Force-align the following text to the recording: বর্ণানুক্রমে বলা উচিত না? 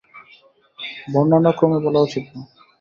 বর্ণানুক্রমে 1.07 1.79
বলা 1.85 1.99
উচিত 2.01 2.25
না? 2.31 2.41